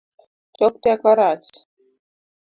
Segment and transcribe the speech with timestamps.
[0.57, 1.49] Tok teko rach